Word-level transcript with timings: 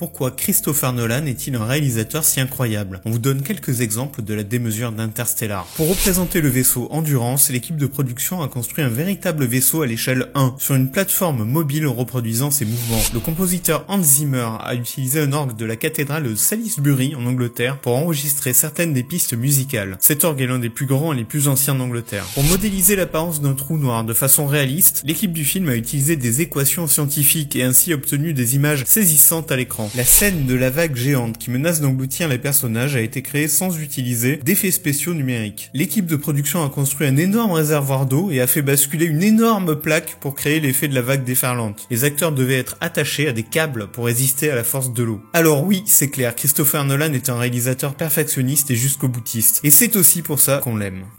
Pourquoi 0.00 0.30
Christopher 0.30 0.94
Nolan 0.94 1.26
est-il 1.26 1.56
un 1.56 1.66
réalisateur 1.66 2.24
si 2.24 2.40
incroyable? 2.40 3.02
On 3.04 3.10
vous 3.10 3.18
donne 3.18 3.42
quelques 3.42 3.82
exemples 3.82 4.22
de 4.22 4.32
la 4.32 4.44
démesure 4.44 4.92
d'Interstellar. 4.92 5.66
Pour 5.76 5.90
représenter 5.90 6.40
le 6.40 6.48
vaisseau 6.48 6.88
Endurance, 6.90 7.50
l'équipe 7.50 7.76
de 7.76 7.84
production 7.84 8.40
a 8.40 8.48
construit 8.48 8.82
un 8.82 8.88
véritable 8.88 9.44
vaisseau 9.44 9.82
à 9.82 9.86
l'échelle 9.86 10.28
1, 10.34 10.54
sur 10.58 10.74
une 10.74 10.90
plateforme 10.90 11.44
mobile 11.44 11.86
reproduisant 11.86 12.50
ses 12.50 12.64
mouvements. 12.64 13.02
Le 13.12 13.20
compositeur 13.20 13.84
Hans 13.88 14.02
Zimmer 14.02 14.48
a 14.60 14.74
utilisé 14.74 15.20
un 15.20 15.34
orgue 15.34 15.54
de 15.54 15.66
la 15.66 15.76
cathédrale 15.76 16.22
de 16.22 16.34
Salisbury 16.34 17.14
en 17.14 17.26
Angleterre 17.26 17.78
pour 17.78 17.94
enregistrer 17.94 18.54
certaines 18.54 18.94
des 18.94 19.02
pistes 19.02 19.34
musicales. 19.34 19.98
Cet 20.00 20.24
orgue 20.24 20.40
est 20.40 20.46
l'un 20.46 20.58
des 20.58 20.70
plus 20.70 20.86
grands 20.86 21.12
et 21.12 21.16
les 21.16 21.24
plus 21.24 21.46
anciens 21.46 21.74
d'Angleterre. 21.74 22.24
Pour 22.32 22.44
modéliser 22.44 22.96
l'apparence 22.96 23.42
d'un 23.42 23.52
trou 23.52 23.76
noir 23.76 24.04
de 24.04 24.14
façon 24.14 24.46
réaliste, 24.46 25.02
l'équipe 25.04 25.34
du 25.34 25.44
film 25.44 25.68
a 25.68 25.76
utilisé 25.76 26.16
des 26.16 26.40
équations 26.40 26.86
scientifiques 26.86 27.54
et 27.54 27.64
ainsi 27.64 27.92
obtenu 27.92 28.32
des 28.32 28.54
images 28.54 28.84
saisissantes 28.86 29.52
à 29.52 29.56
l'écran. 29.56 29.89
La 29.96 30.04
scène 30.04 30.46
de 30.46 30.54
la 30.54 30.70
vague 30.70 30.94
géante 30.94 31.36
qui 31.36 31.50
menace 31.50 31.80
d'engloutir 31.80 32.28
les 32.28 32.38
personnages 32.38 32.94
a 32.94 33.00
été 33.00 33.22
créée 33.22 33.48
sans 33.48 33.76
utiliser 33.76 34.36
d'effets 34.36 34.70
spéciaux 34.70 35.14
numériques. 35.14 35.68
L'équipe 35.74 36.06
de 36.06 36.14
production 36.14 36.64
a 36.64 36.70
construit 36.70 37.08
un 37.08 37.16
énorme 37.16 37.50
réservoir 37.50 38.06
d'eau 38.06 38.30
et 38.30 38.40
a 38.40 38.46
fait 38.46 38.62
basculer 38.62 39.06
une 39.06 39.24
énorme 39.24 39.74
plaque 39.74 40.18
pour 40.20 40.36
créer 40.36 40.60
l'effet 40.60 40.86
de 40.86 40.94
la 40.94 41.02
vague 41.02 41.24
déferlante. 41.24 41.88
Les 41.90 42.04
acteurs 42.04 42.30
devaient 42.30 42.58
être 42.58 42.76
attachés 42.80 43.26
à 43.26 43.32
des 43.32 43.42
câbles 43.42 43.88
pour 43.88 44.04
résister 44.04 44.48
à 44.48 44.54
la 44.54 44.62
force 44.62 44.92
de 44.92 45.02
l'eau. 45.02 45.22
Alors 45.32 45.64
oui, 45.64 45.82
c'est 45.86 46.08
clair, 46.08 46.36
Christopher 46.36 46.84
Nolan 46.84 47.12
est 47.12 47.28
un 47.28 47.36
réalisateur 47.36 47.96
perfectionniste 47.96 48.70
et 48.70 48.76
jusqu'au 48.76 49.08
boutiste. 49.08 49.60
Et 49.64 49.70
c'est 49.72 49.96
aussi 49.96 50.22
pour 50.22 50.38
ça 50.38 50.58
qu'on 50.58 50.76
l'aime. 50.76 51.02